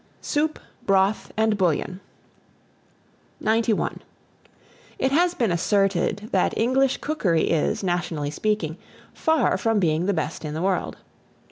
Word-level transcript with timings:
SOUP, 0.19 0.57
BROTH 0.87 1.31
AND 1.37 1.59
BOUILLON. 1.59 1.99
91. 3.39 3.99
IT 4.97 5.11
HAS 5.11 5.35
BEEN 5.35 5.51
ASSERTED, 5.51 6.29
that 6.31 6.57
English 6.57 6.97
cookery 6.97 7.43
is, 7.51 7.83
nationally 7.83 8.31
speaking, 8.31 8.77
far 9.13 9.59
from 9.59 9.79
being 9.79 10.07
the 10.07 10.13
best 10.15 10.43
in 10.43 10.55
the 10.55 10.61
world. 10.63 10.97